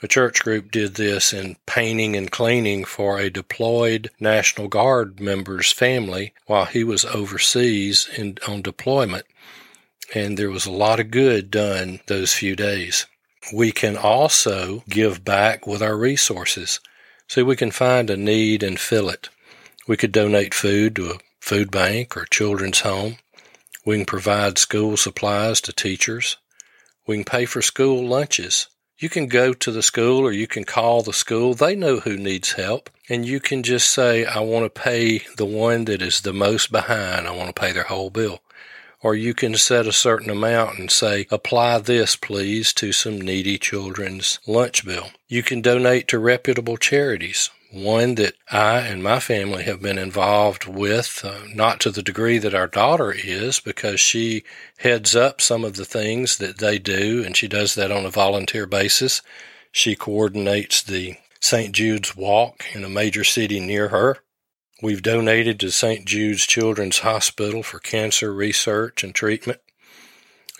A 0.00 0.06
church 0.06 0.44
group 0.44 0.70
did 0.70 0.94
this 0.94 1.32
in 1.32 1.56
painting 1.66 2.14
and 2.14 2.30
cleaning 2.30 2.84
for 2.84 3.18
a 3.18 3.30
deployed 3.30 4.10
National 4.20 4.68
Guard 4.68 5.18
member's 5.18 5.72
family 5.72 6.32
while 6.46 6.66
he 6.66 6.84
was 6.84 7.04
overseas 7.04 8.08
in, 8.16 8.38
on 8.46 8.62
deployment. 8.62 9.26
And 10.14 10.38
there 10.38 10.50
was 10.50 10.66
a 10.66 10.70
lot 10.70 11.00
of 11.00 11.10
good 11.10 11.50
done 11.50 11.98
those 12.06 12.32
few 12.32 12.54
days. 12.54 13.06
We 13.52 13.72
can 13.72 13.96
also 13.96 14.84
give 14.88 15.24
back 15.24 15.66
with 15.66 15.82
our 15.82 15.96
resources. 15.96 16.78
See, 17.26 17.42
we 17.42 17.56
can 17.56 17.72
find 17.72 18.08
a 18.08 18.16
need 18.16 18.62
and 18.62 18.78
fill 18.78 19.08
it. 19.08 19.30
We 19.88 19.96
could 19.96 20.12
donate 20.12 20.54
food 20.54 20.94
to 20.96 21.10
a 21.10 21.18
food 21.40 21.72
bank 21.72 22.16
or 22.16 22.24
children's 22.26 22.80
home. 22.80 23.16
We 23.84 23.96
can 23.96 24.06
provide 24.06 24.58
school 24.58 24.96
supplies 24.96 25.60
to 25.62 25.72
teachers. 25.72 26.36
We 27.04 27.16
can 27.16 27.24
pay 27.24 27.46
for 27.46 27.62
school 27.62 28.06
lunches. 28.06 28.68
You 28.98 29.08
can 29.08 29.28
go 29.28 29.52
to 29.52 29.70
the 29.70 29.82
school 29.82 30.20
or 30.20 30.32
you 30.32 30.48
can 30.48 30.64
call 30.64 31.02
the 31.02 31.12
school. 31.12 31.54
They 31.54 31.76
know 31.76 32.00
who 32.00 32.16
needs 32.16 32.54
help. 32.54 32.90
And 33.08 33.24
you 33.24 33.38
can 33.38 33.62
just 33.62 33.90
say, 33.90 34.24
I 34.24 34.40
want 34.40 34.64
to 34.64 34.80
pay 34.80 35.20
the 35.36 35.46
one 35.46 35.84
that 35.84 36.02
is 36.02 36.22
the 36.22 36.32
most 36.32 36.72
behind. 36.72 37.28
I 37.28 37.30
want 37.30 37.54
to 37.54 37.60
pay 37.60 37.70
their 37.70 37.84
whole 37.84 38.10
bill. 38.10 38.40
Or 39.00 39.14
you 39.14 39.34
can 39.34 39.54
set 39.54 39.86
a 39.86 39.92
certain 39.92 40.30
amount 40.30 40.80
and 40.80 40.90
say, 40.90 41.28
apply 41.30 41.78
this 41.78 42.16
please 42.16 42.72
to 42.74 42.90
some 42.90 43.20
needy 43.20 43.56
children's 43.56 44.40
lunch 44.48 44.84
bill. 44.84 45.10
You 45.28 45.44
can 45.44 45.62
donate 45.62 46.08
to 46.08 46.18
reputable 46.18 46.76
charities 46.76 47.50
one 47.70 48.14
that 48.14 48.34
I 48.50 48.80
and 48.80 49.02
my 49.02 49.20
family 49.20 49.64
have 49.64 49.82
been 49.82 49.98
involved 49.98 50.66
with, 50.66 51.22
uh, 51.24 51.40
not 51.54 51.80
to 51.80 51.90
the 51.90 52.02
degree 52.02 52.38
that 52.38 52.54
our 52.54 52.66
daughter 52.66 53.12
is, 53.12 53.60
because 53.60 54.00
she 54.00 54.44
heads 54.78 55.14
up 55.14 55.40
some 55.40 55.64
of 55.64 55.76
the 55.76 55.84
things 55.84 56.38
that 56.38 56.58
they 56.58 56.78
do, 56.78 57.22
and 57.24 57.36
she 57.36 57.48
does 57.48 57.74
that 57.74 57.92
on 57.92 58.06
a 58.06 58.10
volunteer 58.10 58.66
basis. 58.66 59.20
She 59.70 59.94
coordinates 59.94 60.82
the 60.82 61.16
St. 61.40 61.72
Jude's 61.72 62.16
Walk 62.16 62.64
in 62.74 62.84
a 62.84 62.88
major 62.88 63.24
city 63.24 63.60
near 63.60 63.88
her. 63.88 64.18
We've 64.82 65.02
donated 65.02 65.60
to 65.60 65.70
St. 65.70 66.04
Jude's 66.04 66.46
Children's 66.46 67.00
Hospital 67.00 67.62
for 67.62 67.80
cancer 67.80 68.32
research 68.32 69.04
and 69.04 69.14
treatment. 69.14 69.60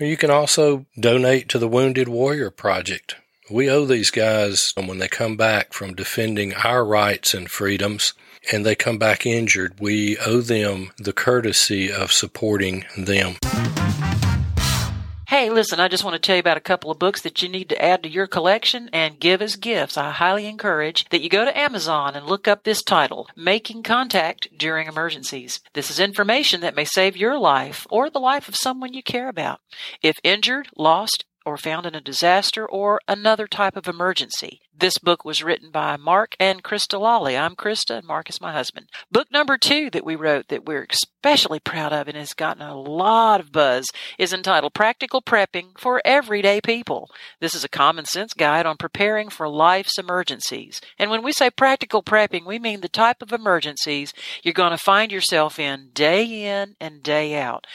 You 0.00 0.16
can 0.16 0.30
also 0.30 0.86
donate 0.98 1.48
to 1.48 1.58
the 1.58 1.68
Wounded 1.68 2.08
Warrior 2.08 2.50
Project, 2.50 3.16
we 3.50 3.70
owe 3.70 3.84
these 3.84 4.10
guys 4.10 4.72
when 4.76 4.98
they 4.98 5.08
come 5.08 5.36
back 5.36 5.72
from 5.72 5.94
defending 5.94 6.54
our 6.54 6.84
rights 6.84 7.34
and 7.34 7.50
freedoms 7.50 8.12
and 8.52 8.64
they 8.64 8.74
come 8.74 8.98
back 8.98 9.26
injured, 9.26 9.80
we 9.80 10.18
owe 10.18 10.40
them 10.40 10.90
the 10.96 11.12
courtesy 11.12 11.90
of 11.90 12.12
supporting 12.12 12.84
them. 12.96 13.36
Hey, 15.28 15.50
listen, 15.50 15.78
I 15.78 15.88
just 15.88 16.04
want 16.04 16.14
to 16.14 16.18
tell 16.18 16.36
you 16.36 16.40
about 16.40 16.56
a 16.56 16.60
couple 16.60 16.90
of 16.90 16.98
books 16.98 17.20
that 17.20 17.42
you 17.42 17.50
need 17.50 17.68
to 17.68 17.82
add 17.82 18.02
to 18.02 18.08
your 18.08 18.26
collection 18.26 18.88
and 18.94 19.20
give 19.20 19.42
as 19.42 19.56
gifts. 19.56 19.98
I 19.98 20.10
highly 20.10 20.46
encourage 20.46 21.06
that 21.10 21.20
you 21.20 21.28
go 21.28 21.44
to 21.44 21.56
Amazon 21.56 22.16
and 22.16 22.24
look 22.24 22.48
up 22.48 22.64
this 22.64 22.82
title, 22.82 23.28
Making 23.36 23.82
Contact 23.82 24.48
During 24.56 24.88
Emergencies. 24.88 25.60
This 25.74 25.90
is 25.90 26.00
information 26.00 26.62
that 26.62 26.74
may 26.74 26.86
save 26.86 27.14
your 27.14 27.38
life 27.38 27.86
or 27.90 28.08
the 28.08 28.18
life 28.18 28.48
of 28.48 28.56
someone 28.56 28.94
you 28.94 29.02
care 29.02 29.28
about. 29.28 29.60
If 30.02 30.16
injured, 30.24 30.68
lost, 30.78 31.26
or 31.48 31.56
found 31.56 31.86
in 31.86 31.94
a 31.94 32.00
disaster 32.00 32.68
or 32.68 33.00
another 33.08 33.46
type 33.46 33.74
of 33.74 33.88
emergency. 33.88 34.60
This 34.80 34.98
book 34.98 35.24
was 35.24 35.42
written 35.42 35.72
by 35.72 35.96
Mark 35.96 36.36
and 36.38 36.62
Krista 36.62 37.00
Lawley. 37.00 37.36
I'm 37.36 37.56
Krista, 37.56 37.98
and 37.98 38.06
Mark 38.06 38.30
is 38.30 38.40
my 38.40 38.52
husband. 38.52 38.86
Book 39.10 39.26
number 39.32 39.58
two 39.58 39.90
that 39.90 40.04
we 40.04 40.14
wrote 40.14 40.46
that 40.48 40.66
we're 40.66 40.86
especially 40.88 41.58
proud 41.58 41.92
of 41.92 42.06
and 42.06 42.16
has 42.16 42.32
gotten 42.32 42.62
a 42.62 42.78
lot 42.78 43.40
of 43.40 43.50
buzz 43.50 43.88
is 44.20 44.32
entitled 44.32 44.74
Practical 44.74 45.20
Prepping 45.20 45.76
for 45.76 46.00
Everyday 46.04 46.60
People. 46.60 47.10
This 47.40 47.56
is 47.56 47.64
a 47.64 47.68
common 47.68 48.04
sense 48.04 48.32
guide 48.32 48.66
on 48.66 48.76
preparing 48.76 49.30
for 49.30 49.48
life's 49.48 49.98
emergencies. 49.98 50.80
And 50.96 51.10
when 51.10 51.24
we 51.24 51.32
say 51.32 51.50
practical 51.50 52.04
prepping, 52.04 52.46
we 52.46 52.60
mean 52.60 52.80
the 52.80 52.88
type 52.88 53.20
of 53.20 53.32
emergencies 53.32 54.14
you're 54.44 54.54
going 54.54 54.70
to 54.70 54.78
find 54.78 55.10
yourself 55.10 55.58
in 55.58 55.88
day 55.92 56.46
in 56.46 56.76
and 56.80 57.02
day 57.02 57.34
out. 57.34 57.66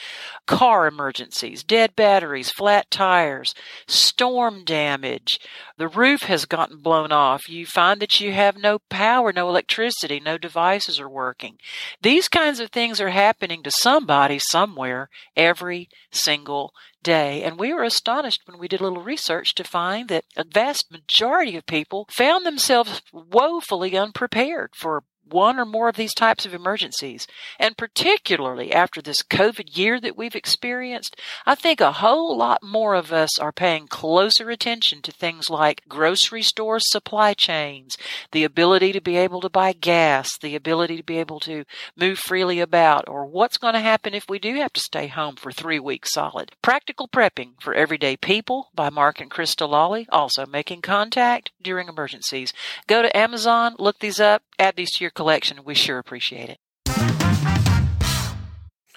Car 0.46 0.86
emergencies, 0.86 1.62
dead 1.62 1.94
batteries, 1.94 2.48
flat 2.48 2.90
tires, 2.90 3.54
storm 3.86 4.64
damage, 4.64 5.38
the 5.76 5.88
roof 5.88 6.22
has 6.22 6.44
gotten 6.44 6.78
blown 6.78 6.93
off. 6.94 7.48
You 7.48 7.66
find 7.66 8.00
that 8.00 8.20
you 8.20 8.32
have 8.32 8.56
no 8.56 8.78
power, 8.88 9.32
no 9.32 9.48
electricity, 9.48 10.20
no 10.20 10.38
devices 10.38 11.00
are 11.00 11.08
working. 11.08 11.58
These 12.00 12.28
kinds 12.28 12.60
of 12.60 12.70
things 12.70 13.00
are 13.00 13.10
happening 13.10 13.62
to 13.62 13.70
somebody 13.70 14.38
somewhere 14.38 15.08
every 15.36 15.88
single 16.10 16.72
day. 17.02 17.42
And 17.42 17.58
we 17.58 17.72
were 17.72 17.84
astonished 17.84 18.42
when 18.46 18.58
we 18.58 18.68
did 18.68 18.80
a 18.80 18.84
little 18.84 19.02
research 19.02 19.54
to 19.54 19.64
find 19.64 20.08
that 20.08 20.24
a 20.36 20.44
vast 20.44 20.90
majority 20.90 21.56
of 21.56 21.66
people 21.66 22.06
found 22.10 22.44
themselves 22.44 23.02
woefully 23.12 23.96
unprepared 23.96 24.70
for 24.74 25.04
one 25.28 25.58
or 25.58 25.64
more 25.64 25.88
of 25.88 25.96
these 25.96 26.14
types 26.14 26.46
of 26.46 26.54
emergencies. 26.54 27.26
And 27.58 27.76
particularly 27.76 28.72
after 28.72 29.00
this 29.00 29.22
COVID 29.22 29.76
year 29.76 30.00
that 30.00 30.16
we've 30.16 30.34
experienced, 30.34 31.20
I 31.46 31.54
think 31.54 31.80
a 31.80 31.92
whole 31.92 32.36
lot 32.36 32.62
more 32.62 32.94
of 32.94 33.12
us 33.12 33.38
are 33.38 33.52
paying 33.52 33.86
closer 33.86 34.50
attention 34.50 35.02
to 35.02 35.12
things 35.12 35.50
like 35.50 35.82
grocery 35.88 36.42
store 36.42 36.78
supply 36.80 37.34
chains, 37.34 37.96
the 38.32 38.44
ability 38.44 38.92
to 38.92 39.00
be 39.00 39.16
able 39.16 39.40
to 39.40 39.48
buy 39.48 39.72
gas, 39.72 40.30
the 40.38 40.54
ability 40.54 40.96
to 40.96 41.02
be 41.02 41.18
able 41.18 41.40
to 41.40 41.64
move 41.96 42.18
freely 42.18 42.60
about, 42.60 43.08
or 43.08 43.26
what's 43.26 43.58
going 43.58 43.74
to 43.74 43.80
happen 43.80 44.14
if 44.14 44.28
we 44.28 44.38
do 44.38 44.54
have 44.56 44.72
to 44.72 44.80
stay 44.80 45.06
home 45.06 45.36
for 45.36 45.52
three 45.52 45.78
weeks 45.78 46.12
solid. 46.12 46.52
Practical 46.62 47.08
Prepping 47.08 47.52
for 47.60 47.74
Everyday 47.74 48.16
People 48.16 48.68
by 48.74 48.90
Mark 48.90 49.20
and 49.20 49.30
Krista 49.30 49.68
Lawley, 49.68 50.06
also 50.10 50.46
making 50.46 50.82
contact 50.82 51.50
during 51.62 51.88
emergencies. 51.88 52.52
Go 52.86 53.02
to 53.02 53.16
Amazon, 53.16 53.74
look 53.78 53.98
these 53.98 54.20
up, 54.20 54.42
add 54.58 54.76
these 54.76 54.92
to 54.92 55.04
your 55.04 55.10
collection. 55.14 55.60
We 55.64 55.74
sure 55.74 55.98
appreciate 55.98 56.50
it. 56.50 56.58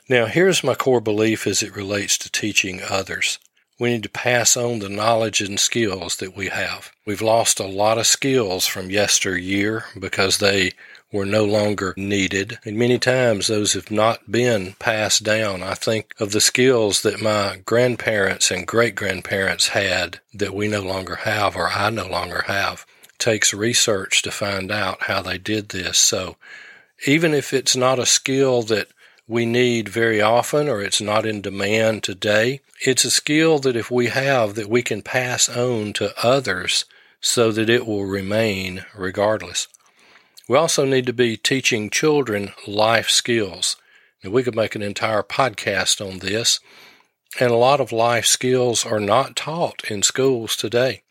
Now, 0.09 0.25
here's 0.25 0.63
my 0.63 0.74
core 0.74 1.01
belief 1.01 1.45
as 1.45 1.62
it 1.62 1.75
relates 1.75 2.17
to 2.19 2.31
teaching 2.31 2.81
others. 2.89 3.39
We 3.79 3.89
need 3.89 4.03
to 4.03 4.09
pass 4.09 4.57
on 4.57 4.79
the 4.79 4.89
knowledge 4.89 5.41
and 5.41 5.59
skills 5.59 6.15
that 6.15 6.36
we 6.36 6.47
have. 6.47 6.91
We've 7.05 7.21
lost 7.21 7.59
a 7.59 7.67
lot 7.67 8.00
of 8.00 8.07
skills 8.07 8.65
from 8.65 8.89
yesteryear 8.89 9.86
because 10.00 10.38
they 10.38 10.71
were 11.12 11.25
no 11.25 11.45
longer 11.45 11.93
needed. 11.95 12.57
And 12.65 12.77
many 12.77 12.97
times 12.97 13.47
those 13.47 13.74
have 13.74 13.91
not 13.91 14.31
been 14.31 14.75
passed 14.79 15.24
down. 15.24 15.62
I 15.62 15.74
think 15.74 16.13
of 16.19 16.31
the 16.31 16.41
skills 16.41 17.01
that 17.03 17.21
my 17.21 17.62
grandparents 17.65 18.50
and 18.50 18.65
great 18.65 18.95
grandparents 18.95 19.69
had 19.69 20.21
that 20.33 20.55
we 20.55 20.67
no 20.67 20.81
longer 20.81 21.17
have 21.17 21.55
or 21.55 21.69
I 21.69 21.89
no 21.89 22.07
longer 22.07 22.43
have 22.47 22.86
takes 23.19 23.53
research 23.53 24.21
to 24.21 24.31
find 24.31 24.71
out 24.71 25.03
how 25.03 25.21
they 25.21 25.38
did 25.38 25.69
this. 25.69 25.97
So 25.97 26.38
even 27.05 27.33
if 27.33 27.53
it's 27.53 27.75
not 27.75 28.00
a 28.00 28.05
skill 28.05 28.63
that 28.63 28.88
we 29.27 29.45
need 29.45 29.89
very 29.89 30.21
often 30.21 30.69
or 30.69 30.81
it's 30.81 31.01
not 31.01 31.25
in 31.25 31.41
demand 31.41 32.03
today, 32.03 32.62
it's 32.86 33.03
a 33.03 33.12
skill 33.12 33.59
that 33.59 33.75
if 33.75 33.91
we 33.91 34.07
have 34.07 34.55
that 34.55 34.69
we 34.69 34.81
can 34.81 35.01
pass 35.01 35.50
on 35.50 35.93
to 35.93 36.13
others 36.25 36.86
so 37.19 37.51
that 37.51 37.69
it 37.69 37.86
will 37.86 38.05
remain 38.05 38.86
regardless. 38.95 39.67
We 40.47 40.57
also 40.57 40.86
need 40.86 41.05
to 41.07 41.13
be 41.13 41.36
teaching 41.36 41.89
children 41.89 42.53
life 42.65 43.09
skills. 43.09 43.75
Now, 44.24 44.29
we 44.31 44.43
could 44.43 44.55
make 44.55 44.75
an 44.75 44.81
entire 44.81 45.24
podcast 45.24 46.05
on 46.05 46.19
this, 46.19 46.59
and 47.39 47.51
a 47.51 47.57
lot 47.57 47.81
of 47.81 47.91
life 47.91 48.25
skills 48.25 48.86
are 48.86 49.00
not 49.00 49.36
taught 49.36 49.83
in 49.91 50.03
schools 50.03 50.55
today. 50.55 51.01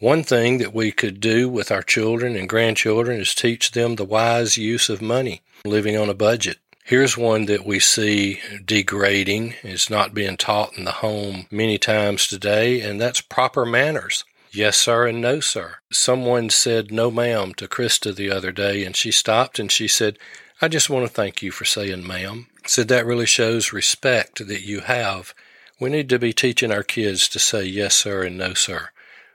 One 0.00 0.24
thing 0.24 0.58
that 0.58 0.74
we 0.74 0.90
could 0.90 1.20
do 1.20 1.48
with 1.48 1.70
our 1.70 1.82
children 1.82 2.34
and 2.36 2.48
grandchildren 2.48 3.20
is 3.20 3.34
teach 3.34 3.70
them 3.70 3.94
the 3.94 4.04
wise 4.04 4.58
use 4.58 4.88
of 4.88 5.00
money, 5.00 5.42
living 5.64 5.96
on 5.96 6.10
a 6.10 6.14
budget. 6.14 6.58
Here's 6.84 7.16
one 7.16 7.46
that 7.46 7.64
we 7.64 7.78
see 7.78 8.40
degrading. 8.64 9.54
It's 9.62 9.88
not 9.88 10.12
being 10.12 10.36
taught 10.36 10.76
in 10.76 10.84
the 10.84 10.90
home 10.92 11.46
many 11.50 11.78
times 11.78 12.26
today, 12.26 12.80
and 12.80 13.00
that's 13.00 13.20
proper 13.20 13.64
manners. 13.64 14.24
Yes, 14.50 14.76
sir, 14.76 15.06
and 15.06 15.20
no, 15.20 15.40
sir. 15.40 15.76
Someone 15.90 16.50
said 16.50 16.92
no, 16.92 17.10
ma'am 17.10 17.54
to 17.54 17.66
Krista 17.66 18.14
the 18.14 18.30
other 18.30 18.52
day, 18.52 18.84
and 18.84 18.94
she 18.94 19.10
stopped 19.10 19.58
and 19.58 19.72
she 19.72 19.88
said, 19.88 20.18
I 20.60 20.68
just 20.68 20.90
want 20.90 21.06
to 21.06 21.12
thank 21.12 21.40
you 21.42 21.50
for 21.50 21.64
saying 21.64 22.06
ma'am. 22.06 22.48
Said 22.66 22.88
that 22.88 23.06
really 23.06 23.26
shows 23.26 23.72
respect 23.72 24.46
that 24.46 24.62
you 24.62 24.80
have. 24.80 25.34
We 25.80 25.88
need 25.88 26.08
to 26.10 26.18
be 26.18 26.32
teaching 26.32 26.70
our 26.70 26.82
kids 26.82 27.28
to 27.30 27.38
say 27.38 27.64
yes, 27.64 27.94
sir, 27.94 28.24
and 28.24 28.36
no, 28.36 28.54
sir. 28.54 28.90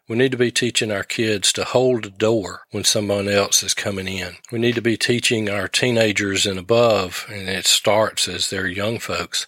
We 0.09 0.15
need 0.15 0.31
to 0.31 0.37
be 0.37 0.49
teaching 0.49 0.91
our 0.91 1.03
kids 1.03 1.53
to 1.53 1.63
hold 1.63 2.03
the 2.03 2.09
door 2.09 2.63
when 2.71 2.83
someone 2.83 3.27
else 3.27 3.61
is 3.61 3.75
coming 3.75 4.07
in. 4.07 4.37
We 4.51 4.57
need 4.57 4.73
to 4.73 4.81
be 4.81 4.97
teaching 4.97 5.51
our 5.51 5.67
teenagers 5.67 6.47
and 6.47 6.57
above, 6.57 7.27
and 7.29 7.47
it 7.47 7.67
starts 7.67 8.27
as 8.27 8.49
they're 8.49 8.65
young 8.65 8.97
folks, 8.97 9.45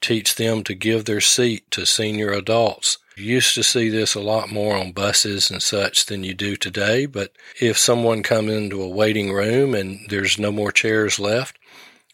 teach 0.00 0.34
them 0.34 0.64
to 0.64 0.74
give 0.74 1.04
their 1.04 1.20
seat 1.20 1.70
to 1.70 1.86
senior 1.86 2.32
adults. 2.32 2.98
You 3.16 3.26
used 3.26 3.54
to 3.54 3.62
see 3.62 3.88
this 3.88 4.16
a 4.16 4.20
lot 4.20 4.50
more 4.50 4.76
on 4.76 4.90
buses 4.90 5.48
and 5.48 5.62
such 5.62 6.06
than 6.06 6.24
you 6.24 6.34
do 6.34 6.56
today, 6.56 7.06
but 7.06 7.30
if 7.60 7.78
someone 7.78 8.24
comes 8.24 8.50
into 8.50 8.82
a 8.82 8.88
waiting 8.88 9.32
room 9.32 9.74
and 9.76 10.00
there's 10.08 10.40
no 10.40 10.50
more 10.50 10.72
chairs 10.72 11.20
left, 11.20 11.56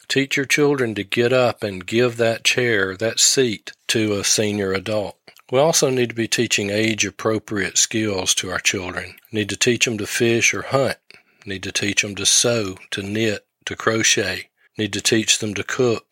teach 0.06 0.36
your 0.36 0.44
children 0.44 0.94
to 0.96 1.02
get 1.02 1.32
up 1.32 1.62
and 1.62 1.86
give 1.86 2.18
that 2.18 2.44
chair, 2.44 2.94
that 2.94 3.20
seat 3.20 3.72
to 3.88 4.18
a 4.18 4.22
senior 4.22 4.74
adult. 4.74 5.15
We 5.50 5.60
also 5.60 5.90
need 5.90 6.08
to 6.08 6.14
be 6.14 6.26
teaching 6.26 6.70
age 6.70 7.06
appropriate 7.06 7.78
skills 7.78 8.34
to 8.36 8.50
our 8.50 8.58
children. 8.58 9.14
Need 9.30 9.48
to 9.50 9.56
teach 9.56 9.84
them 9.84 9.96
to 9.98 10.06
fish 10.06 10.52
or 10.52 10.62
hunt. 10.62 10.98
Need 11.44 11.62
to 11.62 11.72
teach 11.72 12.02
them 12.02 12.16
to 12.16 12.26
sew, 12.26 12.76
to 12.90 13.02
knit, 13.02 13.46
to 13.66 13.76
crochet. 13.76 14.48
Need 14.76 14.92
to 14.94 15.00
teach 15.00 15.38
them 15.38 15.54
to 15.54 15.62
cook, 15.62 16.06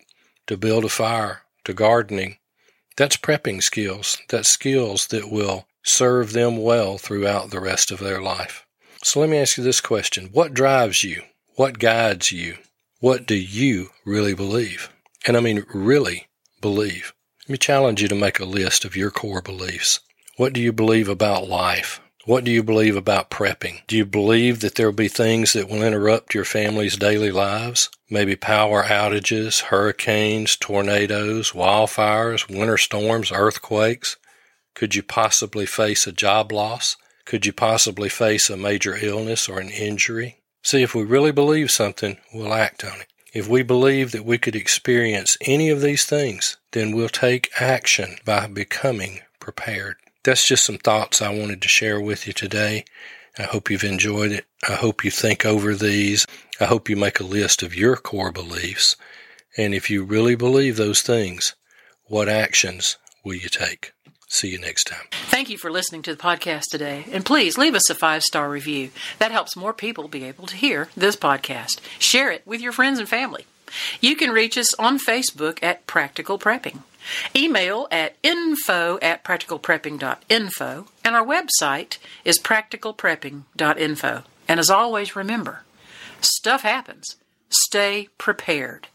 to 0.47 0.55
build 0.55 0.85
a 0.85 0.89
fire, 0.89 1.41
to 1.65 1.73
gardening. 1.73 2.37
That's 2.95 3.17
prepping 3.17 3.61
skills. 3.61 4.17
That's 4.29 4.47
skills 4.47 5.07
that 5.07 5.29
will 5.29 5.67
serve 5.83 6.31
them 6.31 6.57
well 6.57 6.97
throughout 6.97 7.49
the 7.49 7.59
rest 7.59 7.91
of 7.91 7.99
their 7.99 8.21
life. 8.21 8.65
So 9.03 9.19
let 9.19 9.29
me 9.29 9.37
ask 9.37 9.57
you 9.57 9.63
this 9.63 9.81
question. 9.81 10.29
What 10.31 10.53
drives 10.53 11.03
you? 11.03 11.23
What 11.55 11.77
guides 11.77 12.31
you? 12.31 12.55
What 13.01 13.27
do 13.27 13.35
you 13.35 13.89
really 14.05 14.33
believe? 14.33 14.89
And 15.27 15.35
I 15.35 15.41
mean 15.41 15.65
really 15.73 16.27
believe. 16.61 17.13
Let 17.47 17.51
me 17.51 17.57
challenge 17.59 18.01
you 18.01 18.07
to 18.07 18.15
make 18.15 18.39
a 18.39 18.45
list 18.45 18.85
of 18.85 18.95
your 18.95 19.11
core 19.11 19.39
beliefs. 19.39 19.99
What 20.35 20.51
do 20.51 20.59
you 20.59 20.73
believe 20.73 21.07
about 21.07 21.47
life? 21.47 22.01
What 22.25 22.43
do 22.43 22.49
you 22.49 22.63
believe 22.63 22.95
about 22.95 23.29
prepping? 23.29 23.85
Do 23.85 23.95
you 23.95 24.03
believe 24.03 24.61
that 24.61 24.73
there 24.73 24.87
will 24.87 24.95
be 24.95 25.07
things 25.07 25.53
that 25.53 25.69
will 25.69 25.83
interrupt 25.83 26.33
your 26.33 26.43
family's 26.43 26.97
daily 26.97 27.29
lives? 27.29 27.91
Maybe 28.09 28.35
power 28.35 28.85
outages, 28.85 29.65
hurricanes, 29.65 30.55
tornadoes, 30.55 31.51
wildfires, 31.51 32.49
winter 32.49 32.79
storms, 32.79 33.31
earthquakes? 33.31 34.17
Could 34.73 34.95
you 34.95 35.03
possibly 35.03 35.67
face 35.67 36.07
a 36.07 36.11
job 36.11 36.51
loss? 36.51 36.97
Could 37.25 37.45
you 37.45 37.53
possibly 37.53 38.09
face 38.09 38.49
a 38.49 38.57
major 38.57 38.97
illness 38.99 39.47
or 39.47 39.59
an 39.59 39.69
injury? 39.69 40.41
See, 40.63 40.81
if 40.81 40.95
we 40.95 41.03
really 41.03 41.31
believe 41.31 41.69
something, 41.69 42.17
we'll 42.33 42.55
act 42.55 42.83
on 42.83 43.01
it. 43.01 43.07
If 43.35 43.49
we 43.49 43.63
believe 43.63 44.13
that 44.13 44.23
we 44.23 44.37
could 44.37 44.55
experience 44.55 45.37
any 45.41 45.69
of 45.69 45.81
these 45.81 46.05
things, 46.05 46.55
then 46.71 46.95
we'll 46.95 47.09
take 47.09 47.51
action 47.59 48.15
by 48.23 48.47
becoming 48.47 49.19
prepared. 49.41 49.97
That's 50.23 50.47
just 50.47 50.63
some 50.63 50.77
thoughts 50.77 51.21
I 51.21 51.37
wanted 51.37 51.61
to 51.61 51.67
share 51.67 51.99
with 51.99 52.27
you 52.27 52.31
today. 52.31 52.85
I 53.37 53.43
hope 53.43 53.69
you've 53.69 53.83
enjoyed 53.83 54.31
it. 54.31 54.45
I 54.65 54.75
hope 54.75 55.03
you 55.03 55.11
think 55.11 55.45
over 55.45 55.75
these. 55.75 56.25
I 56.61 56.65
hope 56.65 56.87
you 56.87 56.95
make 56.95 57.19
a 57.19 57.25
list 57.25 57.61
of 57.61 57.75
your 57.75 57.97
core 57.97 58.31
beliefs. 58.31 58.95
And 59.57 59.73
if 59.73 59.89
you 59.89 60.05
really 60.05 60.35
believe 60.35 60.77
those 60.77 61.01
things, 61.01 61.55
what 62.05 62.29
actions 62.29 62.95
will 63.25 63.35
you 63.35 63.49
take? 63.49 63.91
See 64.35 64.49
you 64.49 64.59
next 64.59 64.87
time. 64.87 65.05
Thank 65.11 65.49
you 65.49 65.57
for 65.57 65.71
listening 65.71 66.01
to 66.01 66.13
the 66.13 66.21
podcast 66.21 66.63
today. 66.69 67.05
And 67.09 67.25
please 67.25 67.57
leave 67.57 67.73
us 67.73 67.89
a 67.89 67.95
five 67.95 68.21
star 68.21 68.49
review. 68.49 68.89
That 69.17 69.31
helps 69.31 69.55
more 69.55 69.71
people 69.71 70.09
be 70.09 70.25
able 70.25 70.45
to 70.47 70.57
hear 70.57 70.89
this 70.95 71.15
podcast. 71.15 71.79
Share 71.99 72.31
it 72.31 72.45
with 72.45 72.59
your 72.59 72.73
friends 72.73 72.99
and 72.99 73.07
family. 73.07 73.45
You 74.01 74.17
can 74.17 74.31
reach 74.31 74.57
us 74.57 74.73
on 74.73 74.99
Facebook 74.99 75.59
at 75.63 75.87
Practical 75.87 76.37
Prepping. 76.37 76.79
Email 77.33 77.87
at 77.91 78.17
info 78.23 78.99
at 79.01 79.23
practicalprepping.info. 79.23 80.87
And 81.05 81.15
our 81.15 81.25
website 81.25 81.97
is 82.25 82.37
practicalprepping.info. 82.37 84.23
And 84.49 84.59
as 84.59 84.69
always, 84.69 85.15
remember 85.15 85.63
stuff 86.19 86.63
happens. 86.63 87.15
Stay 87.49 88.09
prepared. 88.17 88.89